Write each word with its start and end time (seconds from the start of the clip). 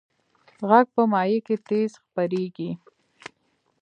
غږ 0.69 0.85
په 0.95 1.01
مایع 1.11 1.39
کې 1.45 1.55
تیز 1.67 1.91
خپرېږي. 2.03 2.69